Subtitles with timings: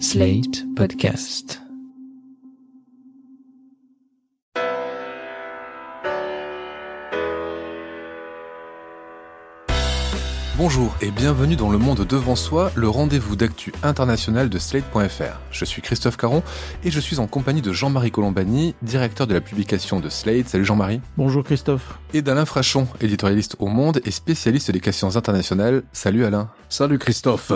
[0.00, 1.60] Slate Podcast.
[10.56, 15.40] Bonjour et bienvenue dans Le Monde Devant Soi, le rendez-vous d'actu international de Slate.fr.
[15.50, 16.42] Je suis Christophe Caron
[16.82, 20.48] et je suis en compagnie de Jean-Marie Colombani, directeur de la publication de Slate.
[20.48, 21.00] Salut Jean-Marie.
[21.16, 21.98] Bonjour Christophe.
[22.12, 25.84] Et d'Alain Frachon, éditorialiste au Monde et spécialiste des questions internationales.
[25.92, 26.50] Salut Alain.
[26.68, 27.52] Salut Christophe.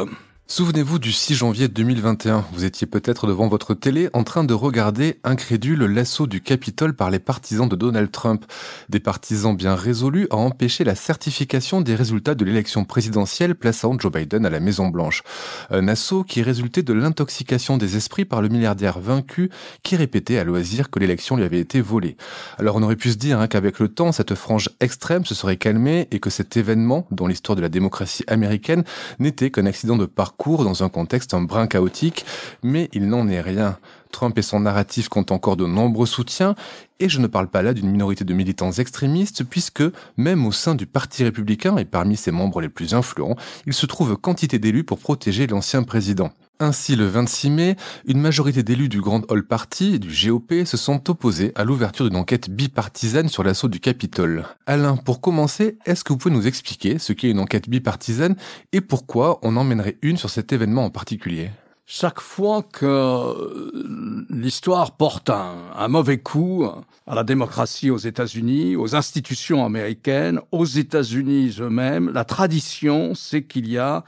[0.50, 5.20] Souvenez-vous du 6 janvier 2021, vous étiez peut-être devant votre télé en train de regarder
[5.22, 8.46] incrédule l'assaut du Capitole par les partisans de Donald Trump,
[8.88, 14.10] des partisans bien résolus à empêcher la certification des résultats de l'élection présidentielle plaçant Joe
[14.10, 15.22] Biden à la Maison Blanche.
[15.68, 19.50] Un assaut qui résultait de l'intoxication des esprits par le milliardaire vaincu
[19.82, 22.16] qui répétait à loisir que l'élection lui avait été volée.
[22.56, 25.58] Alors on aurait pu se dire hein, qu'avec le temps, cette frange extrême se serait
[25.58, 28.84] calmée et que cet événement, dans l'histoire de la démocratie américaine,
[29.18, 32.24] n'était qu'un accident de parcours cours dans un contexte un brin chaotique,
[32.62, 33.76] mais il n'en est rien.
[34.10, 36.54] Trump et son narratif comptent encore de nombreux soutiens,
[37.00, 39.82] et je ne parle pas là d'une minorité de militants extrémistes, puisque
[40.16, 43.84] même au sein du Parti républicain et parmi ses membres les plus influents, il se
[43.84, 46.30] trouve quantité d'élus pour protéger l'ancien président.
[46.60, 50.76] Ainsi, le 26 mai, une majorité d'élus du Grand Hall Party et du GOP se
[50.76, 54.44] sont opposés à l'ouverture d'une enquête bipartisane sur l'assaut du Capitole.
[54.66, 58.34] Alain, pour commencer, est-ce que vous pouvez nous expliquer ce qu'est une enquête bipartisane
[58.72, 61.50] et pourquoi on emmènerait une sur cet événement en particulier?
[61.86, 66.66] Chaque fois que l'histoire porte un, un, mauvais coup
[67.06, 73.70] à la démocratie aux États-Unis, aux institutions américaines, aux États-Unis eux-mêmes, la tradition, c'est qu'il
[73.70, 74.04] y a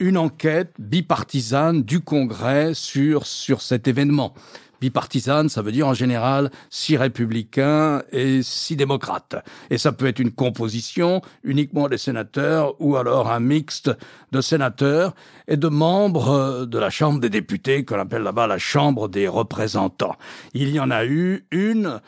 [0.00, 4.34] une enquête bipartisane du Congrès sur, sur cet événement.
[4.80, 9.34] Bipartisane, ça veut dire en général six républicains et six démocrates.
[9.70, 13.90] Et ça peut être une composition uniquement des sénateurs ou alors un mixte
[14.30, 15.16] de sénateurs
[15.48, 20.16] et de membres de la Chambre des députés, qu'on appelle là-bas la Chambre des représentants.
[20.54, 22.00] Il y en a eu une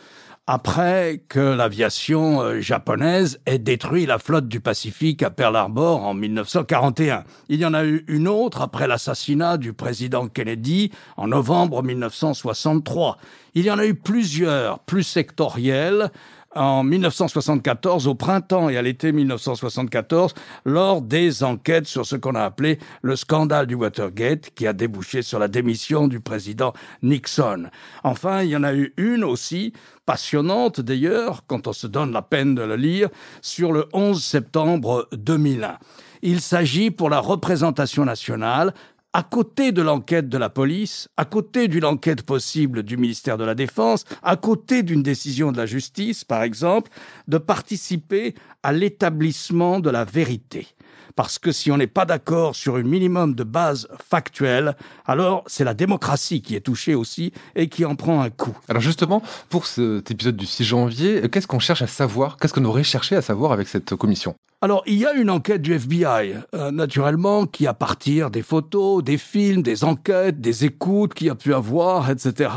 [0.47, 6.15] après que l'aviation euh, japonaise ait détruit la flotte du Pacifique à Pearl Harbor en
[6.15, 7.25] 1941.
[7.49, 13.19] Il y en a eu une autre après l'assassinat du président Kennedy en novembre 1963.
[13.55, 16.11] Il y en a eu plusieurs, plus sectorielles,
[16.55, 20.35] en 1974, au printemps et à l'été 1974,
[20.65, 25.23] lors des enquêtes sur ce qu'on a appelé le scandale du Watergate, qui a débouché
[25.23, 26.73] sur la démission du président
[27.03, 27.71] Nixon.
[28.03, 29.73] Enfin, il y en a eu une aussi,
[30.07, 33.09] passionnante d'ailleurs, quand on se donne la peine de le lire,
[33.43, 35.79] sur le 11 septembre 2001.
[36.23, 38.75] Il s'agit pour la représentation nationale
[39.13, 43.45] à côté de l'enquête de la police, à côté d'une enquête possible du ministère de
[43.45, 46.91] la Défense, à côté d'une décision de la justice, par exemple,
[47.27, 50.69] de participer à l'établissement de la vérité.
[51.17, 54.77] Parce que si on n'est pas d'accord sur un minimum de base factuelle,
[55.07, 58.57] alors c'est la démocratie qui est touchée aussi et qui en prend un coup.
[58.69, 62.37] Alors justement, pour cet épisode du 6 janvier, qu'est-ce qu'on cherche à savoir?
[62.37, 64.37] Qu'est-ce qu'on aurait cherché à savoir avec cette commission?
[64.63, 69.03] Alors, il y a une enquête du FBI, euh, naturellement, qui, à partir des photos,
[69.03, 72.51] des films, des enquêtes, des écoutes qu'il y a pu avoir, etc.,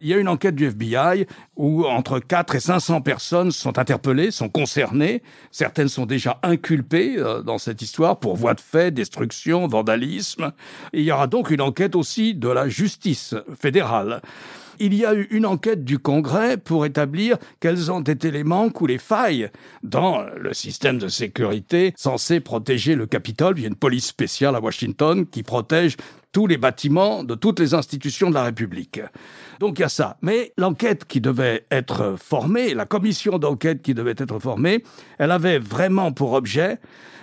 [0.00, 1.26] il y a une enquête du FBI
[1.56, 5.22] où entre 4 et 500 personnes sont interpellées, sont concernées.
[5.50, 10.52] Certaines sont déjà inculpées euh, dans cette histoire pour voie de fait, destruction, vandalisme.
[10.94, 14.22] Il y aura donc une enquête aussi de la justice fédérale
[14.78, 18.80] il y a eu une enquête du Congrès pour établir quels ont été les manques
[18.80, 19.50] ou les failles
[19.82, 23.58] dans le système de sécurité censé protéger le Capitole.
[23.58, 25.96] Il y a une police spéciale à Washington qui protège
[26.32, 29.00] tous les bâtiments de toutes les institutions de la République.
[29.60, 30.16] Donc il y a ça.
[30.22, 34.82] Mais l'enquête qui devait être formée, la commission d'enquête qui devait être formée,
[35.18, 36.78] elle avait vraiment pour objet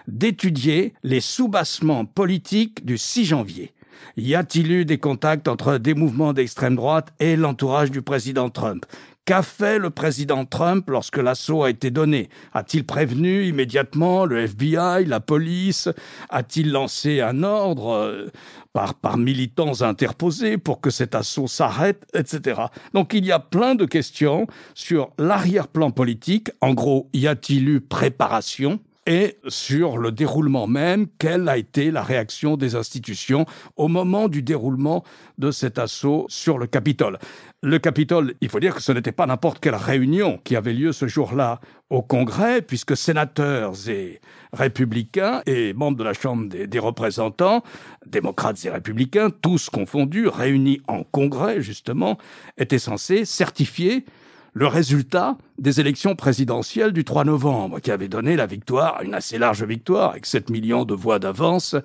[0.08, 3.74] d'étudier les soubassements politiques du 6 janvier.
[4.18, 8.86] Y a-t-il eu des contacts entre des mouvements d'extrême droite et l'entourage du président Trump?
[9.30, 12.30] Qu'a fait le président Trump lorsque l'assaut a été donné?
[12.52, 15.88] A-t-il prévenu immédiatement le FBI, la police?
[16.30, 18.28] A-t-il lancé un ordre euh,
[18.74, 22.60] par, par militants interposés pour que cet assaut s'arrête, etc.
[22.96, 26.50] Donc il y a plein de questions sur l'arrière-plan politique.
[26.60, 28.80] En gros, y a-t-il eu préparation
[29.10, 34.44] et sur le déroulement même, quelle a été la réaction des institutions au moment du
[34.44, 35.04] déroulement
[35.40, 37.18] de cet assaut sur le Capitole.
[37.64, 40.92] Le Capitole, il faut dire que ce n'était pas n'importe quelle réunion qui avait lieu
[40.92, 41.60] ce jour-là
[41.90, 44.22] au Congrès, puisque sénateurs et
[44.54, 47.64] républicains et membres de la Chambre des, représentants,
[48.06, 52.20] démocrates et républicains, tous confondus, réunis en Congrès justement,
[52.60, 54.06] étaient censés certifier
[54.54, 59.38] le résultat des élections présidentielles du 3 novembre, qui avait donné la victoire, une assez
[59.38, 61.76] large victoire, avec 7 millions de voix d'avance,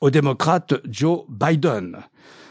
[0.00, 1.98] au démocrate Joe Biden.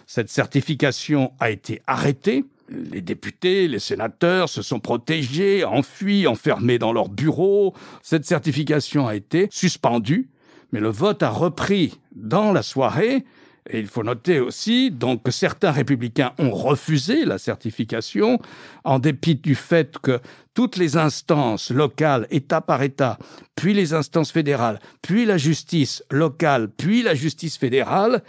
[0.08, 2.46] Cette certification a été arrêtée.
[2.70, 7.74] Les députés, les sénateurs se sont protégés, enfuis, enfermés dans leurs bureaux.
[8.02, 10.30] Cette certification a été suspendue,
[10.72, 13.26] mais le vote a repris dans la soirée
[13.70, 18.40] et il faut noter aussi donc que certains républicains ont refusé la certification
[18.84, 20.20] en dépit du fait que
[20.54, 23.20] toutes les instances locales, État par État,
[23.56, 28.24] puis les instances fédérales, puis la justice locale, puis la justice fédérale,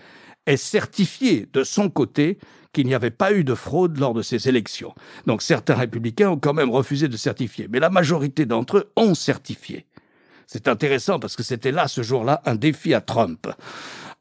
[0.47, 2.39] aient certifié de son côté
[2.73, 4.95] qu'il n'y avait pas eu de fraude lors de ces élections.
[5.27, 9.15] Donc certains républicains ont quand même refusé de certifier, mais la majorité d'entre eux ont
[9.15, 9.87] certifié.
[10.47, 13.49] C'est intéressant parce que c'était là, ce jour-là, un défi à Trump.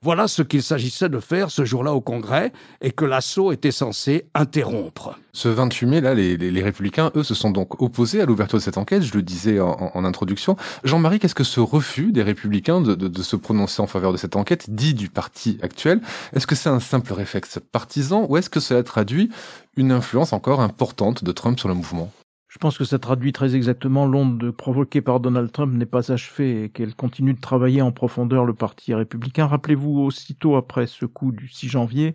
[0.04, 2.52] Voilà ce qu'il s'agissait de faire ce jour-là au Congrès
[2.82, 5.20] et que l'assaut était censé interrompre.
[5.32, 8.80] Ce 28 mai, là, les, républicains, eux, se sont donc opposés à l'ouverture de cette
[8.80, 10.58] enquête, je le disais en, introduction.
[10.84, 14.36] Jean-Marie, qu'est-ce que ce refus des républicains de, de, se prononcer en faveur de cette
[14.36, 16.02] enquête, dit du parti actuel,
[16.34, 19.30] est-ce que c'est un simple réflexe partisan ou est-ce que cela traduit
[19.78, 22.12] une influence encore importante de Trump sur le mouvement?
[22.52, 26.66] Je pense que ça traduit très exactement l'onde provoquée par Donald Trump n'est pas achevée
[26.66, 29.48] et qu'elle continue de travailler en profondeur le Parti républicain.
[29.48, 32.14] Rappelez-vous, aussitôt après ce coup du 6 janvier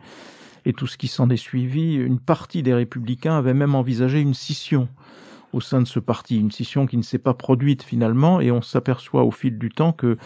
[0.66, 4.34] et tout ce qui s'en est suivi, une partie des républicains avait même envisagé une
[4.34, 4.88] scission
[5.56, 8.62] au sein de ce parti, une scission qui ne s'est pas produite finalement, et on
[8.62, 10.16] s'aperçoit au fil du temps que,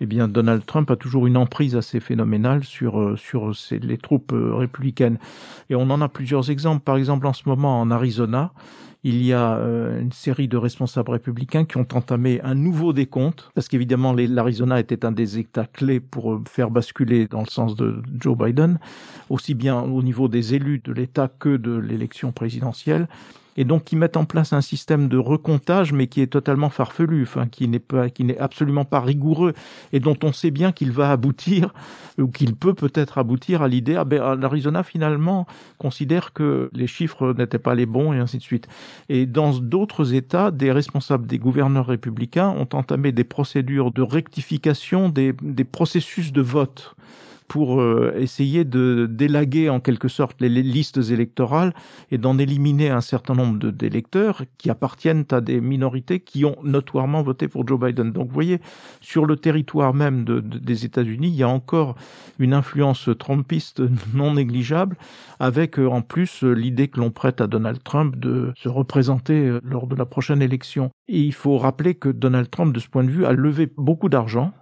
[0.00, 4.32] eh bien, Donald Trump a toujours une emprise assez phénoménale sur euh, sur les troupes
[4.32, 5.18] euh, républicaines.
[5.70, 6.82] Et on en a plusieurs exemples.
[6.82, 8.52] Par exemple, en ce moment en Arizona,
[9.04, 13.50] il y a euh, une série de responsables républicains qui ont entamé un nouveau décompte,
[13.54, 17.76] parce qu'évidemment l'Arizona était un des États clés pour euh, faire basculer dans le sens
[17.76, 18.78] de Joe Biden,
[19.28, 23.06] aussi bien au niveau des élus de l'État que de l'élection présidentielle
[23.56, 27.22] et donc qui mettent en place un système de recomptage, mais qui est totalement farfelu,
[27.22, 29.54] enfin qui n'est pas, qui n'est absolument pas rigoureux,
[29.92, 31.72] et dont on sait bien qu'il va aboutir
[32.18, 35.46] ou qu'il peut peut-être aboutir à l'idée, ah ben l'Arizona finalement
[35.78, 38.68] considère que les chiffres n'étaient pas les bons et ainsi de suite.
[39.08, 45.08] Et dans d'autres États, des responsables, des gouverneurs républicains ont entamé des procédures de rectification
[45.08, 46.94] des, des processus de vote
[47.48, 51.74] pour euh, essayer de délaguer en quelque sorte les, listes électorales
[52.10, 57.22] et d'en éliminer un certain nombre d'électeurs qui appartiennent à des minorités qui ont notoirement
[57.22, 58.12] voté pour Joe Biden.
[58.12, 58.60] Donc vous voyez,
[59.00, 61.96] sur le territoire même de, des États-Unis, il y a encore
[62.38, 63.82] une influence trumpiste
[64.14, 64.96] non négligeable,
[65.38, 69.58] avec euh, en plus euh, l'idée que l'on prête à Donald Trump de se représenter
[69.62, 70.90] lors de la prochaine élection.
[71.08, 74.08] Et il faut rappeler que Donald Trump, de ce point de vue, a levé beaucoup
[74.08, 74.52] d'argent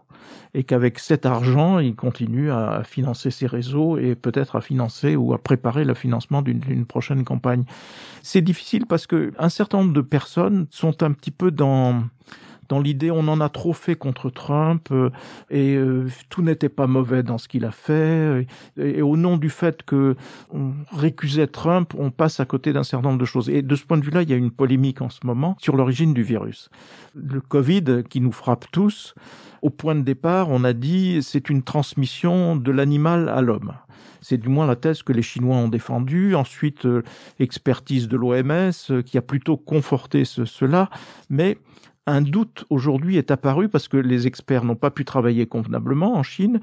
[0.54, 5.32] et qu'avec cet argent, il continue à financer ses réseaux et peut-être à financer ou
[5.32, 7.64] à préparer le financement d'une prochaine campagne.
[8.22, 12.02] C'est difficile parce que un certain nombre de personnes sont un petit peu dans
[12.72, 15.10] dans l'idée on en a trop fait contre Trump euh,
[15.50, 18.46] et euh, tout n'était pas mauvais dans ce qu'il a fait
[18.78, 20.16] et, au nom du fait que
[20.50, 23.50] on récusait Trump, on passe à côté d'un certain nombre de choses.
[23.50, 25.76] Et de ce point de vue-là, il y a une polémique en ce moment sur
[25.76, 26.70] l'origine du virus.
[27.14, 29.14] Le Covid qui nous frappe tous,
[29.60, 33.74] au point de départ, on a dit c'est une transmission de l'animal à l'homme.
[34.22, 36.34] C'est du moins la thèse que les Chinois ont défendue.
[36.34, 37.02] Ensuite, euh,
[37.40, 40.88] expertise de l'OMS qui a plutôt conforté cela.
[41.28, 41.58] Mais
[42.06, 46.22] un doute aujourd'hui est apparu parce que les experts n'ont pas pu travailler convenablement en
[46.22, 46.60] Chine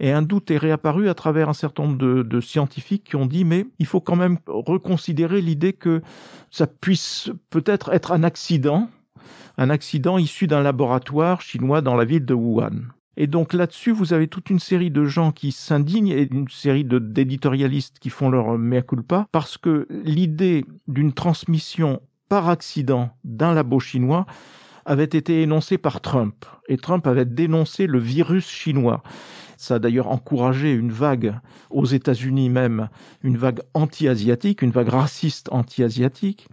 [0.00, 3.44] et un doute est réapparu à travers un certain nombre de, scientifiques qui ont dit
[3.44, 6.02] mais il faut quand même reconsidérer l'idée que
[6.50, 8.88] ça puisse peut-être être un accident,
[9.58, 12.88] un accident issu d'un laboratoire chinois dans la ville de Wuhan.
[13.16, 16.84] Et donc là-dessus, vous avez toute une série de gens qui s'indignent et une série
[16.84, 23.78] d'éditorialistes qui font leur mea culpa parce que l'idée d'une transmission par accident d'un labo
[23.78, 24.24] chinois
[24.90, 26.44] avait été énoncé par Trump.
[26.68, 29.04] Et Trump avait dénoncé le virus chinois.
[29.56, 31.38] Ça a d'ailleurs encouragé une vague
[31.70, 32.88] aux États-Unis même,
[33.22, 36.48] une vague anti-asiatique, une vague raciste anti-asiatique.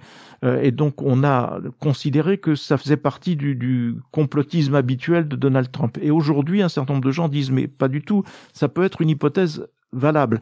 [0.45, 5.35] Euh, et donc on a considéré que ça faisait partie du, du complotisme habituel de
[5.35, 5.97] Donald Trump.
[5.99, 9.01] Et aujourd'hui, un certain nombre de gens disent mais pas du tout, ça peut être
[9.01, 10.41] une hypothèse valable.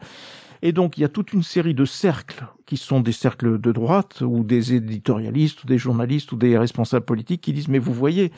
[0.66, 3.70] Et donc, il y a toute une série de cercles qui sont des cercles de
[3.70, 7.92] droite ou des éditorialistes ou des journalistes ou des responsables politiques qui disent, mais vous
[7.92, 8.32] voyez,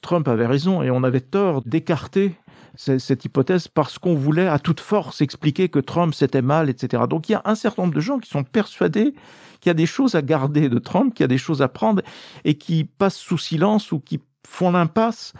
[0.00, 2.36] Trump avait raison et on avait tort d'écarter
[2.74, 7.02] cette hypothèse parce qu'on voulait à toute force expliquer que Trump c'était mal, etc.
[7.06, 9.12] Donc il y a un certain nombre de gens qui sont persuadés
[9.60, 11.68] qu'il y a des choses à garder de Trump, qu'il y a des choses à
[11.68, 12.00] prendre
[12.44, 15.34] et qui passent sous silence ou qui font l'impasse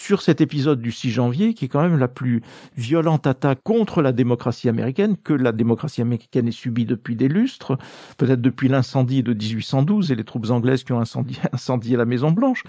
[0.00, 2.40] sur cet épisode du 6 janvier, qui est quand même la plus
[2.76, 7.76] violente attaque contre la démocratie américaine que la démocratie américaine ait subie depuis des lustres,
[8.16, 12.64] peut-être depuis l'incendie de 1812 et les troupes anglaises qui ont incendié, la Maison Blanche,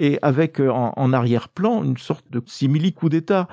[0.00, 3.46] et avec euh, en, arrière-plan une sorte de simili-coup d'État.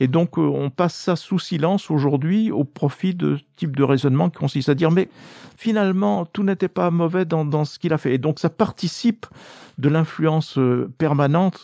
[0.00, 4.28] Et donc euh, on passe ça sous silence aujourd'hui au profit de type de raisonnement
[4.28, 5.08] qui consiste à dire mais
[5.56, 8.14] finalement tout n'était pas mauvais dans, ce qu'il a fait.
[8.14, 9.26] Et donc ça participe
[9.78, 11.62] de l'influence euh, permanente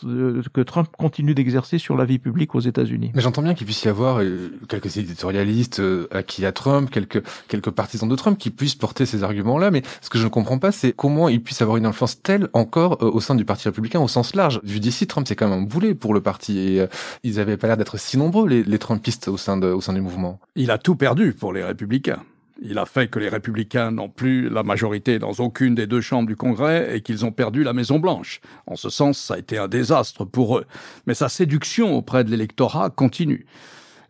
[0.53, 3.11] que Trump continue d'exercer sur la vie publique aux États-Unis.
[3.15, 7.71] Mais j'entends bien qu'il puisse y avoir euh, quelques éditorialistes acquis à Trump, quelques quelques
[7.71, 10.71] partisans de Trump qui puissent porter ces arguments-là, mais ce que je ne comprends pas,
[10.71, 14.07] c'est comment il puisse avoir une influence telle encore au sein du Parti républicain au
[14.07, 14.61] sens large.
[14.63, 16.85] Vu d'ici, Trump c'est quand même un boulet pour le parti et
[17.23, 19.93] ils avaient pas l'air d'être si nombreux les, les Trumpistes au sein de, au sein
[19.93, 20.39] du mouvement.
[20.55, 22.21] Il a tout perdu pour les républicains.
[22.61, 26.27] Il a fait que les républicains n'ont plus la majorité dans aucune des deux chambres
[26.27, 28.41] du Congrès et qu'ils ont perdu la Maison Blanche.
[28.67, 30.65] En ce sens, ça a été un désastre pour eux.
[31.05, 33.45] Mais sa séduction auprès de l'électorat continue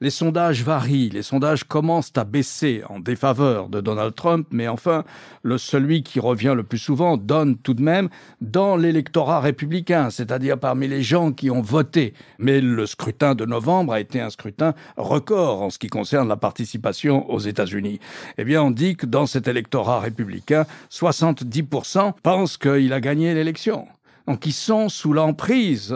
[0.01, 5.03] les sondages varient, les sondages commencent à baisser en défaveur de Donald Trump, mais enfin,
[5.43, 8.09] le celui qui revient le plus souvent donne tout de même
[8.41, 12.13] dans l'électorat républicain, c'est-à-dire parmi les gens qui ont voté.
[12.37, 16.37] Mais le scrutin de novembre a été un scrutin record en ce qui concerne la
[16.37, 17.99] participation aux États-Unis.
[18.37, 23.87] Eh bien, on dit que dans cet électorat républicain, 70% pensent qu'il a gagné l'élection.
[24.27, 25.95] Donc ils sont sous l'emprise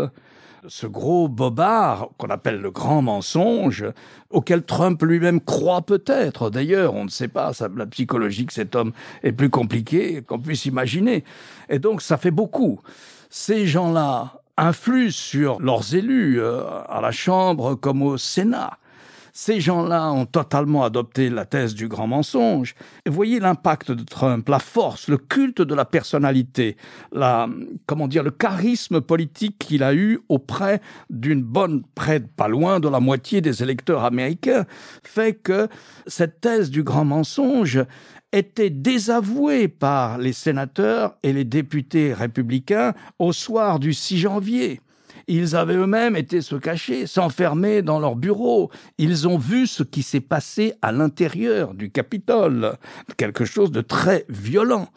[0.67, 3.85] ce gros bobard qu'on appelle le grand mensonge,
[4.29, 6.49] auquel Trump lui-même croit peut-être.
[6.49, 8.91] D'ailleurs, on ne sait pas, la psychologie de cet homme
[9.23, 11.23] est plus compliquée qu'on puisse imaginer.
[11.69, 12.79] Et donc, ça fait beaucoup.
[13.29, 18.77] Ces gens-là influent sur leurs élus euh, à la Chambre comme au Sénat.
[19.35, 22.75] Ces gens-là ont totalement adopté la thèse du grand mensonge.
[23.03, 26.77] Et voyez l'impact de Trump, la force, le culte de la personnalité,
[27.11, 27.49] la,
[27.87, 32.87] comment dire, le charisme politique qu'il a eu auprès d'une bonne, près, pas loin de
[32.87, 34.65] la moitié des électeurs américains,
[35.03, 35.67] fait que
[36.05, 37.83] cette thèse du grand mensonge
[38.33, 44.79] était désavouée par les sénateurs et les députés républicains au soir du 6 janvier.
[45.27, 48.71] Ils avaient eux-mêmes été se cacher, s'enfermer dans leur bureau.
[48.97, 52.77] Ils ont vu ce qui s'est passé à l'intérieur du Capitole,
[53.17, 54.89] quelque chose de très violent.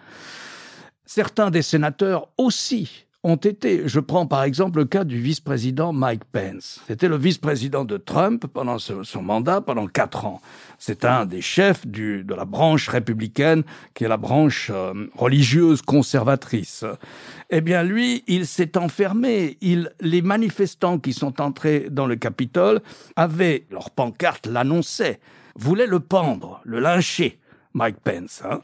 [1.04, 3.88] Certains des sénateurs aussi ont été.
[3.88, 6.80] Je prends par exemple le cas du vice-président Mike Pence.
[6.87, 10.40] C'était le vice-président de Trump pendant son mandat, pendant quatre ans.
[10.78, 13.64] C'est un des chefs de la branche républicaine,
[13.95, 16.85] qui est la branche euh, religieuse conservatrice.
[17.50, 19.59] Eh bien, lui, il s'est enfermé.
[19.61, 22.80] Il, les manifestants qui sont entrés dans le Capitole
[23.16, 25.18] avaient, leur pancarte l'annonçait,
[25.56, 27.40] voulaient le pendre, le lyncher,
[27.75, 28.42] Mike Pence.
[28.49, 28.61] Hein.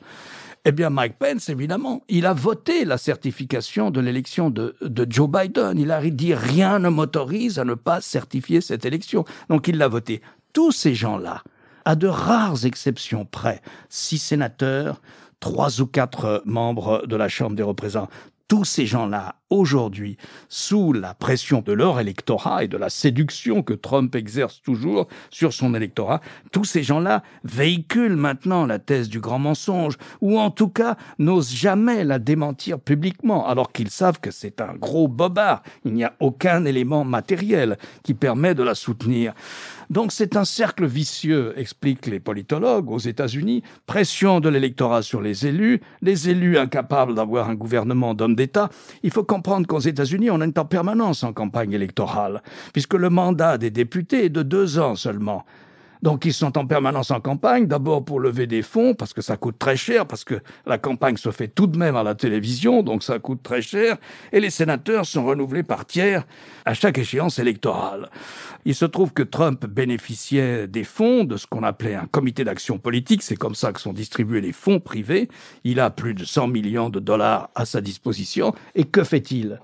[0.65, 4.77] Eh bien, Mike Pence, évidemment, il a voté la certification de l'élection de,
[5.09, 5.77] Joe Biden.
[5.77, 9.25] Il a dit rien ne m'autorise à ne pas certifier cette élection.
[9.49, 10.23] Donc, il l'a voté.
[10.53, 11.43] Tous ces gens-là,
[11.85, 15.03] à de rares exceptions près, six sénateurs,
[15.41, 18.13] trois ou quatre membres de la Chambre des représentants,
[18.47, 20.17] tous ces gens-là, aujourd'hui,
[20.49, 25.53] sous la pression de leur électorat et de la séduction que Trump exerce toujours sur
[25.53, 26.21] son électorat,
[26.53, 31.55] tous ces gens-là véhiculent maintenant la thèse du grand mensonge, ou en tout cas n'osent
[31.55, 35.63] jamais la démentir publiquement, alors qu'ils savent que c'est un gros bobard.
[35.85, 39.35] Il n'y a aucun élément matériel qui permet de la soutenir.
[39.91, 45.47] Donc c'est un cercle vicieux, expliquent les politologues aux États-Unis, pression de l'électorat sur les
[45.47, 48.71] élus, les élus incapables d'avoir un gouvernement d'hommes d'État.
[49.03, 53.59] Il faut comprendre qu'aux États-Unis, on est en permanence en campagne électorale, puisque le mandat
[53.59, 55.45] des députés est de deux ans seulement.
[56.03, 59.37] Donc ils sont en permanence en campagne, d'abord pour lever des fonds, parce que ça
[59.37, 62.83] coûte très cher, parce que la campagne se fait tout de même à la télévision,
[62.83, 63.97] donc ça coûte très cher,
[64.33, 66.27] et les sénateurs sont renouvelés par tiers
[66.65, 68.11] à chaque échéance électorale.
[68.65, 72.79] Il se trouve que Trump bénéficiait des fonds de ce qu'on appelait un comité d'action
[72.79, 75.29] politique, c'est comme ça que sont distribués les fonds privés.
[75.63, 79.61] Il a plus de 100 millions de dollars à sa disposition, et que fait-il?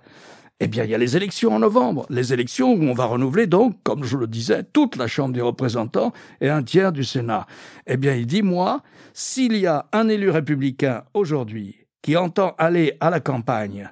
[0.60, 2.04] Eh bien, il y a les élections en novembre.
[2.10, 5.40] Les élections où on va renouveler donc, comme je le disais, toute la Chambre des
[5.40, 7.46] représentants et un tiers du Sénat.
[7.86, 12.96] Eh bien, il dit, moi, s'il y a un élu républicain aujourd'hui qui entend aller
[13.00, 13.90] à la campagne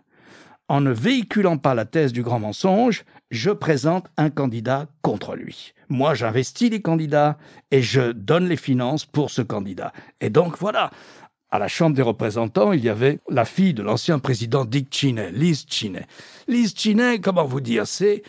[0.68, 5.72] en ne véhiculant pas la thèse du grand mensonge, je présente un candidat contre lui.
[5.88, 7.38] Moi, j'investis les candidats
[7.70, 9.92] et je donne les finances pour ce candidat.
[10.20, 10.90] Et donc, voilà
[11.56, 15.30] à la Chambre des représentants, il y avait la fille de l'ancien président Dick Cheney,
[15.32, 16.06] Liz Cheney.
[16.48, 18.22] Liz Cheney, comment vous dire, c'est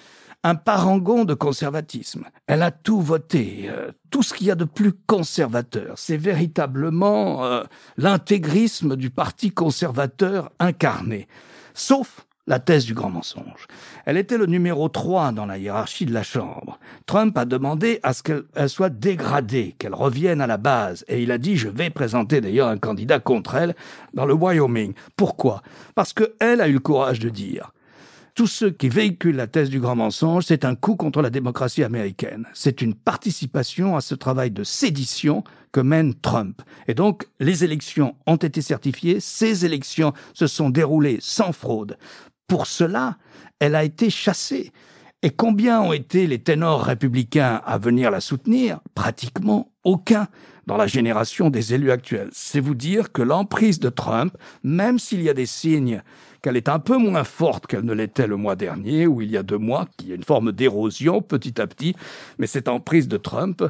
[0.43, 2.23] un parangon de conservatisme.
[2.47, 5.95] Elle a tout voté, euh, tout ce qu'il y a de plus conservateur.
[5.97, 7.63] C'est véritablement euh,
[7.97, 11.27] l'intégrisme du parti conservateur incarné.
[11.73, 13.67] Sauf la thèse du grand mensonge.
[14.05, 16.79] Elle était le numéro 3 dans la hiérarchie de la Chambre.
[17.05, 21.03] Trump a demandé à ce qu'elle soit dégradée, qu'elle revienne à la base.
[21.09, 23.75] Et il a dit, je vais présenter d'ailleurs un candidat contre elle
[24.13, 24.93] dans le Wyoming.
[25.17, 25.61] Pourquoi?
[25.93, 27.73] Parce qu'elle a eu le courage de dire,
[28.37, 31.83] tous ceux qui véhiculent la thèse du grand mensonge, c'est un coup contre la démocratie
[31.83, 32.45] américaine.
[32.53, 36.61] C'est une participation à ce travail de sédition que mène Trump.
[36.87, 41.97] Et donc, les élections ont été certifiées, ces élections se sont déroulées sans fraude.
[42.47, 43.17] Pour cela,
[43.59, 44.71] elle a été chassée.
[45.21, 48.79] Et combien ont été les ténors républicains à venir la soutenir?
[48.95, 50.27] Pratiquement aucun
[50.65, 52.29] dans la génération des élus actuels.
[52.31, 56.03] C'est vous dire que l'emprise de Trump, même s'il y a des signes
[56.41, 59.37] qu'elle est un peu moins forte qu'elle ne l'était le mois dernier ou il y
[59.37, 61.95] a deux mois, qu'il y a une forme d'érosion petit à petit,
[62.37, 63.63] mais cette emprise de Trump,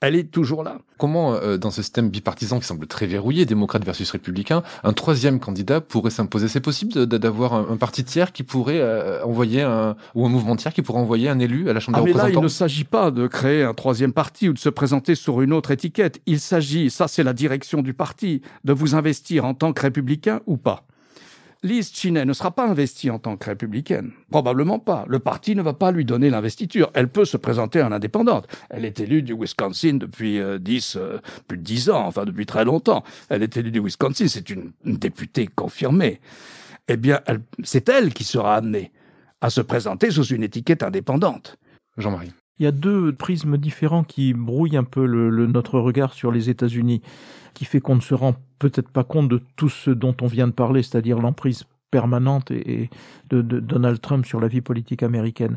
[0.00, 0.78] elle est toujours là.
[0.98, 5.40] Comment, euh, dans ce système bipartisan qui semble très verrouillé, démocrate versus républicain, un troisième
[5.40, 6.48] candidat pourrait s'imposer?
[6.48, 10.74] C'est possible d'avoir un, parti tiers qui pourrait euh, envoyer un, ou un mouvement tiers
[10.74, 12.48] qui pourrait envoyer un élu à la Chambre ah, des représentants Mais là, il ne
[12.48, 16.20] s'agit pas de créer un troisième parti ou de se présenter sur une autre étiquette.
[16.26, 20.40] Il s'agit, ça c'est la direction du parti, de vous investir en tant que républicain
[20.46, 20.84] ou pas.
[21.66, 24.12] Lise Cheney ne sera pas investie en tant que républicaine.
[24.30, 25.04] Probablement pas.
[25.08, 26.90] Le parti ne va pas lui donner l'investiture.
[26.94, 28.46] Elle peut se présenter en indépendante.
[28.70, 31.18] Elle est élue du Wisconsin depuis euh, dix, euh,
[31.48, 33.04] plus de dix ans, enfin depuis très longtemps.
[33.28, 34.28] Elle est élue du Wisconsin.
[34.28, 36.20] C'est une, députée confirmée.
[36.88, 37.20] Eh bien,
[37.64, 38.92] c'est elle qui sera amenée
[39.40, 41.58] à se présenter sous une étiquette indépendante.
[41.98, 42.32] Jean-Marie.
[42.58, 46.48] Il y a deux prismes différents qui brouillent un peu le, notre regard sur les
[46.48, 47.02] États-Unis,
[47.56, 50.46] qui fait qu'on ne se rend peut-être pas compte de tout ce dont on vient
[50.46, 52.90] de parler, c'est-à-dire l'emprise permanente et,
[53.30, 55.56] de, Donald Trump sur la vie politique américaine.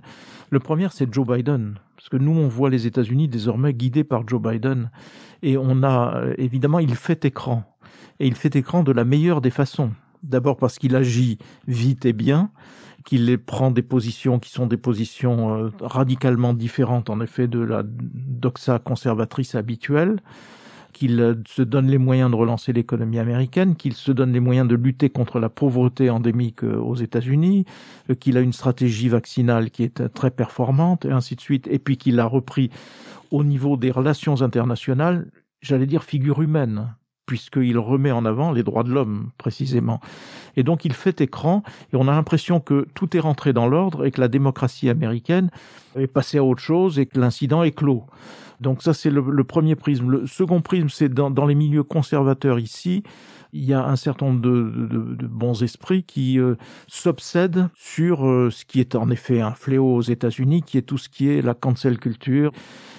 [0.50, 4.26] Le premier, c'est Joe Biden, parce que nous, on voit les États-Unis désormais guidés par
[4.26, 4.92] Joe Biden,
[5.44, 7.66] et on a évidemment, il fait écran,
[8.22, 9.92] et il fait écran de la meilleure des façons.
[10.24, 11.38] D'abord parce qu'il agit
[11.68, 12.50] vite et bien,
[13.04, 17.84] qu'il prend des positions qui sont des positions euh, radicalement différentes, en effet, de la
[17.84, 20.22] doxa conservatrice habituelle,
[20.94, 24.68] qu'il euh, se donne les moyens de relancer l'économie américaine, qu'il se donne les moyens
[24.68, 27.66] de lutter contre la pauvreté endémique euh, aux États-Unis,
[28.20, 31.98] qu'il a une stratégie vaccinale qui est très performante, et ainsi de suite, et puis
[31.98, 32.70] qu'il a repris
[33.32, 35.30] au niveau des relations internationales,
[35.62, 36.96] j'allais dire figure humaine,
[37.30, 40.02] puisqu'il remet en avant les droits de l'homme, précisément.
[40.58, 41.62] Et donc il fait écran,
[41.94, 45.52] et on a l'impression que tout est rentré dans l'ordre et que la démocratie américaine
[45.96, 48.04] est passée à autre chose et que l'incident est clos.
[48.62, 50.10] Donc ça, c'est le, premier prisme.
[50.10, 53.04] Le second prisme, c'est dans, les milieux conservateurs ici,
[53.54, 56.56] il y a un certain nombre de bons esprits qui euh,
[56.88, 60.98] s'obsèdent sur euh, ce qui est en effet un fléau aux États-Unis, qui est tout
[60.98, 62.52] ce qui est la cancel culture,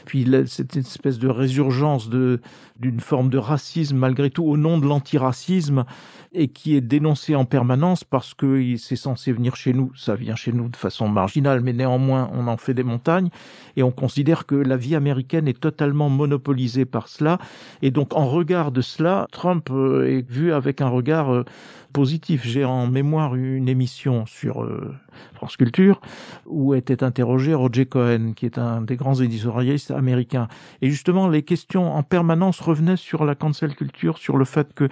[0.04, 2.40] puis cette espèce de résurgence de
[2.78, 5.84] d'une forme de racisme malgré tout au nom de l'antiracisme
[6.32, 9.92] et qui est dénoncé en permanence parce que c'est censé venir chez nous.
[9.96, 13.30] Ça vient chez nous de façon marginale, mais néanmoins on en fait des montagnes
[13.76, 17.38] et on considère que la vie américaine est totalement monopolisée par cela.
[17.82, 21.44] Et donc en regard de cela, Trump euh, est vu avec un regard euh,
[21.92, 22.46] positif.
[22.46, 24.94] J'ai en mémoire une émission sur euh,
[25.34, 26.00] France Culture
[26.46, 30.46] où était interrogé Roger Cohen, qui est un des grands éditorialistes américains.
[30.82, 34.88] Et justement, les questions en permanence revenaient sur la cancel culture, sur le fait que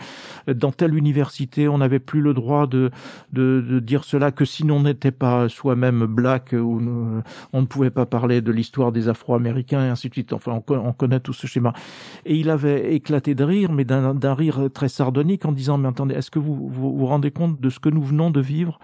[0.52, 0.94] dans telle
[1.68, 2.90] on n'avait plus le droit de,
[3.80, 6.80] dire cela que si l'on n'était pas soi-même black ou
[7.52, 10.32] on ne pouvait pas parler de l'histoire des Afro-Américains et ainsi de suite.
[10.32, 11.72] Enfin, on, on, connaît tout ce schéma.
[12.24, 16.14] Et il avait éclaté de rire, mais d'un rire très sardonique en disant, mais attendez,
[16.14, 18.78] est-ce que vous, vous vous rendez compte de ce que nous venons de vivre?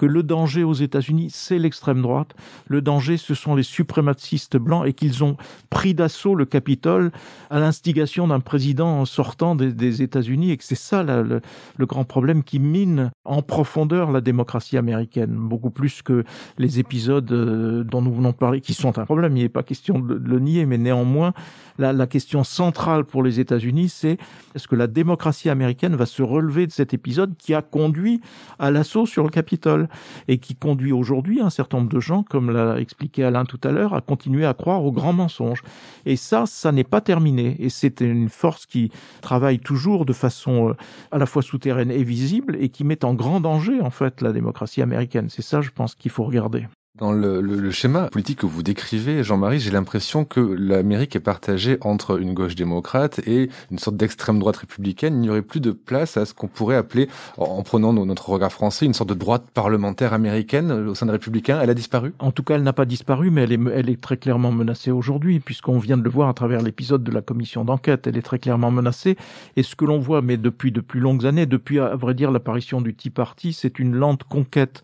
[0.00, 2.34] Que le danger aux États-Unis, c'est l'extrême droite.
[2.66, 5.36] Le danger, ce sont les suprémacistes blancs et qu'ils ont
[5.68, 7.12] pris d'assaut le Capitole
[7.50, 11.42] à l'instigation d'un président sortant des, États-Unis et que c'est ça le,
[11.80, 16.24] grand problème qui mine en profondeur la démocratie américaine, beaucoup plus que
[16.56, 19.36] les épisodes euh, dont nous venons de parler, qui sont un problème.
[19.36, 21.34] Il n'est pas question de le nier, mais néanmoins,
[21.76, 24.16] la, la question centrale pour les États-Unis, c'est
[24.54, 28.22] est-ce que la démocratie américaine va se relever de cet épisode qui a conduit
[28.58, 29.89] à l'assaut sur le Capitole?
[30.28, 33.70] Et qui conduit aujourd'hui un certain nombre de gens, comme l'a expliqué Alain tout à
[33.70, 35.62] l'heure, à continuer à croire aux grands mensonges.
[36.06, 37.56] Et ça, ça n'est pas terminé.
[37.58, 40.74] Et c'est une force qui travaille toujours de façon euh,
[41.10, 44.32] à la fois souterraine et visible et qui met en grand danger, en fait, la
[44.32, 45.28] démocratie américaine.
[45.28, 46.66] C'est ça, je pense, qu'il faut regarder.
[46.98, 51.78] Dans le, le, schéma politique que vous décrivez, Jean-Marie, j'ai l'impression que l'Amérique est partagée
[51.82, 55.14] entre une gauche démocrate et une sorte d'extrême droite républicaine.
[55.14, 58.50] Il n'y aurait plus de place à ce qu'on pourrait appeler, en prenant notre regard
[58.50, 61.60] français, une sorte de droite parlementaire américaine au sein des républicains.
[61.62, 62.12] Elle a disparu?
[62.18, 64.90] En tout cas, elle n'a pas disparu, mais elle est, elle est très clairement menacée
[64.90, 68.08] aujourd'hui, puisqu'on vient de le voir à travers l'épisode de la commission d'enquête.
[68.08, 69.16] Elle est très clairement menacée.
[69.54, 72.32] Et ce que l'on voit, mais depuis de plus longues années, depuis, à vrai dire,
[72.32, 74.82] l'apparition du Tea Party, c'est une lente conquête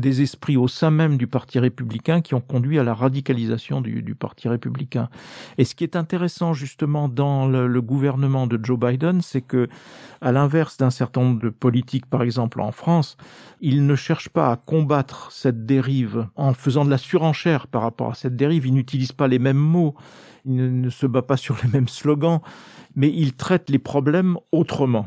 [0.00, 4.14] des esprits au sein même du Parti républicain qui ont conduit à la radicalisation du,
[4.14, 5.08] Parti républicain.
[5.58, 9.68] Et ce qui est intéressant justement dans le, le gouvernement de Joe Biden, c'est que,
[10.20, 13.16] à l'inverse d'un certain nombre de politiques, par exemple en France,
[13.60, 18.10] il ne cherche pas à combattre cette dérive en faisant de la surenchère par rapport
[18.10, 18.66] à cette dérive.
[18.66, 19.94] Il n'utilise pas les mêmes mots,
[20.44, 22.40] il ne, ne se bat pas sur les mêmes slogans,
[22.96, 25.06] mais il traite les problèmes autrement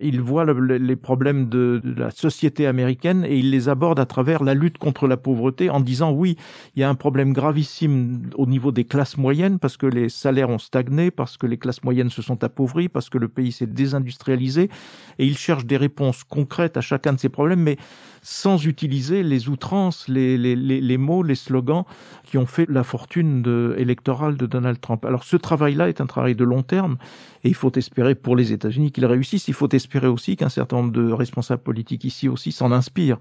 [0.00, 4.42] il voit le, les problèmes de, la société américaine et il les aborde à travers
[4.42, 6.36] la lutte contre la pauvreté en disant oui,
[6.74, 10.50] il y a un problème gravissime au niveau des classes moyennes parce que les salaires
[10.50, 13.66] ont stagné, parce que les classes moyennes se sont appauvries, parce que le pays s'est
[13.66, 14.70] désindustrialisé
[15.18, 17.76] et il cherche des réponses concrètes à chacun de ces problèmes, mais
[18.22, 21.84] sans utiliser les outrances, les, mots, les slogans
[22.24, 25.04] qui ont fait la fortune électorale de Donald Trump.
[25.04, 26.96] Alors ce travail-là est un travail de long terme
[27.44, 29.48] et il faut espérer pour les États-Unis qu'ils réussissent.
[29.48, 33.18] Il faut espérer aussi qu'un certain nombre de responsables politiques ici aussi s'en inspirent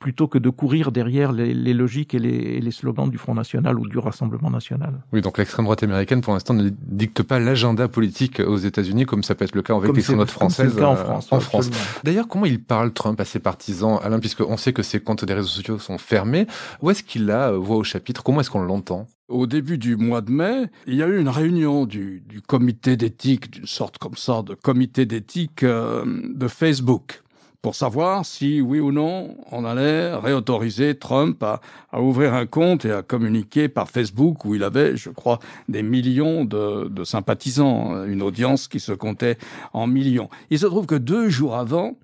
[0.00, 3.34] plutôt que de courir derrière les, les logiques et les, et les, slogans du Front
[3.34, 4.94] National ou du Rassemblement National.
[5.12, 9.22] Oui, donc l'extrême droite américaine, pour l'instant, ne dicte pas l'agenda politique aux États-Unis, comme
[9.22, 11.28] ça peut être le cas avec l'extrême droite française en France.
[11.30, 11.70] Euh, en France.
[12.02, 15.34] D'ailleurs, comment il parle Trump à ses partisans, Alain, puisqu'on sait que ses comptes des
[15.34, 16.46] réseaux sociaux sont fermés.
[16.80, 18.22] Où est-ce qu'il la voix au chapitre?
[18.22, 19.06] Comment est-ce qu'on l'entend?
[19.28, 22.96] Au début du mois de mai, il y a eu une réunion du, du comité
[22.96, 27.22] d'éthique, d'une sorte comme ça de comité d'éthique euh, de Facebook
[27.62, 31.60] pour savoir si, oui ou non, on allait réautoriser Trump à,
[32.00, 36.44] ouvrir un compte et à communiquer par Facebook, où il avait, je crois, des millions
[36.44, 39.36] de sympathisants, une audience qui se comptait
[39.72, 40.30] en millions.
[40.50, 41.96] Il se trouve que deux jours avant,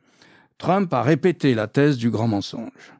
[0.58, 2.95] Trump a répété la thèse du grand mensonge.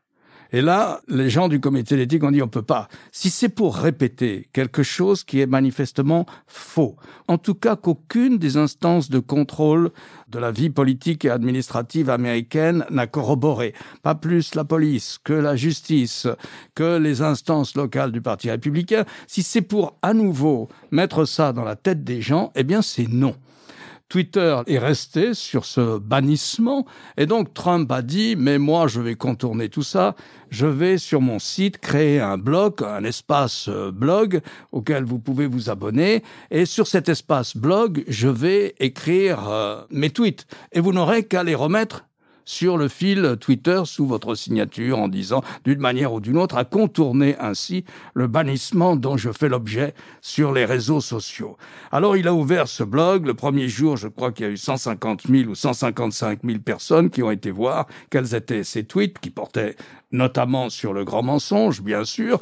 [0.52, 2.88] Et là, les gens du comité d'éthique ont dit on peut pas.
[3.12, 6.96] Si c'est pour répéter quelque chose qui est manifestement faux,
[7.28, 9.90] en tout cas qu'aucune des instances de contrôle
[10.28, 15.56] de la vie politique et administrative américaine n'a corroboré, pas plus la police que la
[15.56, 16.26] justice,
[16.74, 21.64] que les instances locales du Parti républicain, si c'est pour à nouveau mettre ça dans
[21.64, 23.36] la tête des gens, eh bien c'est non.
[24.08, 26.86] Twitter est resté sur ce bannissement.
[27.16, 30.14] Et donc Trump a dit mais moi je vais contourner tout ça,
[30.50, 34.40] je vais sur mon site créer un blog, un espace euh, blog
[34.72, 36.22] auquel vous pouvez vous abonner.
[36.50, 40.46] Et sur cet espace blog je vais écrire euh, mes tweets.
[40.72, 42.04] Et vous n'aurez qu'à les remettre
[42.46, 46.64] sur le fil Twitter sous votre signature en disant d'une manière ou d'une autre à
[46.64, 51.58] contourner ainsi le bannissement dont je fais l'objet sur les réseaux sociaux.
[51.92, 53.26] Alors il a ouvert ce blog.
[53.26, 57.10] Le premier jour, je crois qu'il y a eu 150 000 ou 155 000 personnes
[57.10, 59.76] qui ont été voir quels étaient ces tweets qui portaient
[60.12, 62.38] notamment sur le grand mensonge, bien sûr.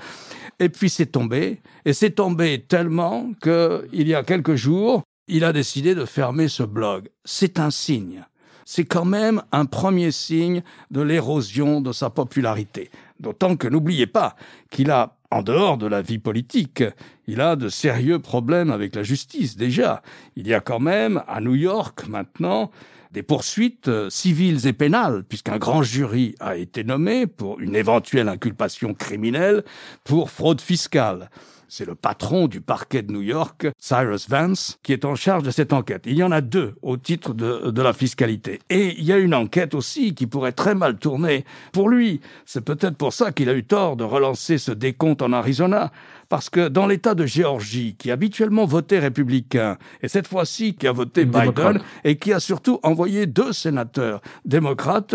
[0.60, 1.62] Et puis c'est tombé.
[1.84, 6.62] Et c'est tombé tellement qu'il y a quelques jours, il a décidé de fermer ce
[6.62, 7.08] blog.
[7.24, 8.24] C'est un signe
[8.64, 12.90] c'est quand même un premier signe de l'érosion de sa popularité.
[13.20, 14.36] D'autant que n'oubliez pas
[14.70, 16.82] qu'il a, en dehors de la vie politique,
[17.26, 20.02] il a de sérieux problèmes avec la justice déjà.
[20.36, 22.70] Il y a quand même à New York maintenant
[23.14, 28.28] des poursuites euh, civiles et pénales, puisqu'un grand jury a été nommé pour une éventuelle
[28.28, 29.62] inculpation criminelle
[30.02, 31.30] pour fraude fiscale.
[31.68, 35.50] C'est le patron du parquet de New York, Cyrus Vance, qui est en charge de
[35.50, 36.02] cette enquête.
[36.06, 38.60] Il y en a deux au titre de, la fiscalité.
[38.70, 42.20] Et il y a une enquête aussi qui pourrait très mal tourner pour lui.
[42.46, 45.92] C'est peut-être pour ça qu'il a eu tort de relancer ce décompte en Arizona
[46.28, 50.92] parce que dans l'État de Géorgie, qui habituellement votait républicain, et cette fois-ci qui a
[50.92, 55.14] voté Biden, et qui a surtout envoyé deux sénateurs démocrates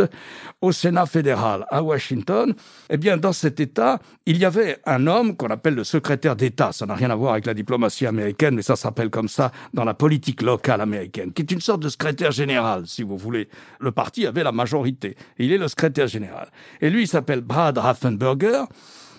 [0.62, 2.54] au Sénat fédéral à Washington,
[2.90, 6.72] eh bien, dans cet État, il y avait un homme qu'on appelle le secrétaire d'État.
[6.72, 9.84] Ça n'a rien à voir avec la diplomatie américaine, mais ça s'appelle comme ça dans
[9.84, 13.50] la politique locale américaine, qui est une sorte de secrétaire général, si vous voulez.
[13.80, 15.16] Le parti avait la majorité.
[15.38, 16.50] Il est le secrétaire général.
[16.82, 18.64] Et lui, il s'appelle Brad Raffenberger.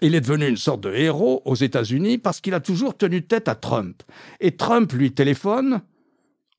[0.03, 3.49] Il est devenu une sorte de héros aux États-Unis parce qu'il a toujours tenu tête
[3.49, 4.03] à Trump.
[4.41, 5.83] Et Trump lui téléphone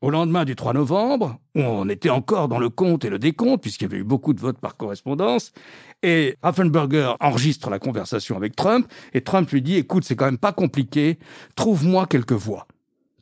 [0.01, 3.61] au lendemain du 3 novembre, où on était encore dans le compte et le décompte,
[3.61, 5.53] puisqu'il y avait eu beaucoup de votes par correspondance,
[6.01, 10.39] et Raffenberger enregistre la conversation avec Trump, et Trump lui dit, écoute, c'est quand même
[10.39, 11.19] pas compliqué,
[11.55, 12.65] trouve-moi quelques voix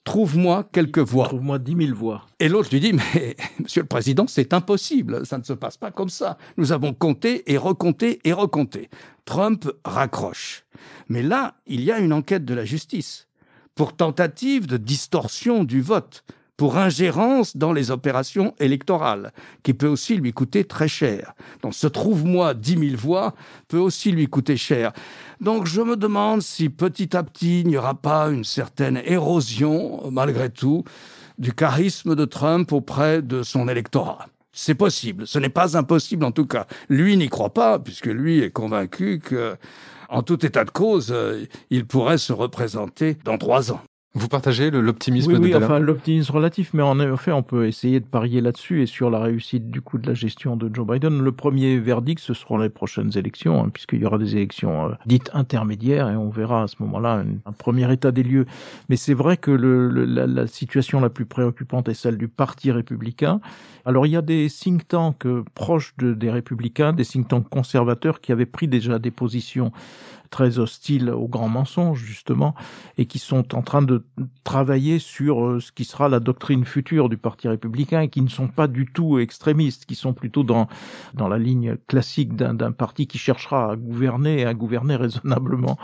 [0.09, 1.27] trouve-moi quelques voix.
[1.27, 2.25] Trouve-moi dix mille voix.
[2.39, 5.91] Et l'autre lui dit, mais monsieur le président, c'est impossible, ça ne se passe pas
[5.91, 6.39] comme ça.
[6.57, 8.89] Nous avons compté et recompté et recompté.
[9.25, 10.65] Trump raccroche.
[11.09, 13.27] Mais là, il y a une enquête de la justice
[13.75, 16.23] pour tentative de distorsion du vote
[16.59, 19.31] pour ingérence dans les opérations électorales,
[19.63, 21.31] qui peut aussi lui coûter très cher.
[21.63, 23.33] Donc ce trouve-moi dix mille voix
[23.69, 24.91] peut aussi lui coûter cher.
[25.39, 30.11] Donc je me demande si petit à petit il n'y aura pas une certaine érosion,
[30.11, 30.83] malgré tout,
[31.37, 34.25] du charisme de Trump auprès de son électorat.
[34.51, 35.27] C'est possible.
[35.27, 36.67] Ce n'est pas impossible en tout cas.
[36.89, 39.55] Lui n'y croit pas, puisque lui est convaincu que,
[40.09, 43.79] en tout état de cause, euh, il pourrait se représenter dans trois ans.
[44.15, 47.67] Vous partagez l'optimisme oui, de oui, Bellin enfin l'optimisme relatif, mais en effet, on peut
[47.67, 50.87] essayer de parier là-dessus et sur la réussite du coup de la gestion de Joe
[50.87, 51.21] Biden.
[51.21, 54.93] Le premier verdict, ce seront les prochaines élections, hein, puisqu'il y aura des élections euh,
[55.05, 58.47] dites intermédiaires et on verra à ce moment-là un, premier état des lieux.
[58.89, 62.71] Mais c'est vrai que le, la, la, situation la plus préoccupante est celle du Parti
[62.71, 63.41] républicain.
[63.85, 67.47] Alors il y a des think tanks euh, proches de, des républicains, des think tanks
[67.47, 69.71] conservateurs qui avaient pris déjà des positions
[70.29, 72.55] très hostiles aux grands mensonges, justement,
[72.97, 74.05] et qui sont en train de
[74.43, 78.29] travailler sur euh, ce qui sera la doctrine future du Parti républicain et qui ne
[78.29, 80.67] sont pas du tout extrémistes, qui sont plutôt dans,
[81.13, 85.77] dans la ligne classique d'un parti qui cherchera à gouverner et à gouverner raisonnablement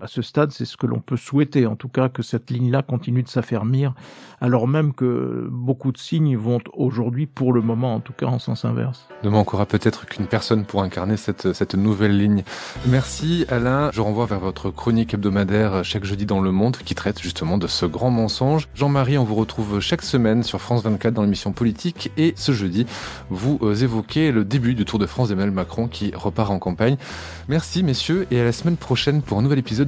[0.00, 2.82] à ce stade, c'est ce que l'on peut souhaiter, en tout cas, que cette ligne-là
[2.82, 3.94] continue de s'affermir,
[4.40, 8.38] alors même que beaucoup de signes vont aujourd'hui, pour le moment, en tout cas, en
[8.38, 9.06] sens inverse.
[9.24, 12.44] Ne manquera peut-être qu'une personne pour incarner cette, cette nouvelle ligne.
[12.86, 13.90] Merci Alain.
[13.92, 17.66] Je renvoie vers votre chronique hebdomadaire chaque jeudi dans Le Monde qui traite justement de
[17.66, 18.68] ce grand mensonge.
[18.74, 22.86] Jean-Marie, on vous retrouve chaque semaine sur France 24 dans l'émission politique et ce jeudi,
[23.30, 26.96] vous euh, évoquez le début du Tour de France d'Emmanuel Macron qui repart en campagne.
[27.48, 29.87] Merci messieurs et à la semaine prochaine pour un nouvel épisode